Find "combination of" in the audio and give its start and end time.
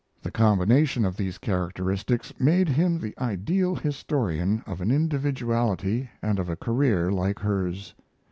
0.31-1.15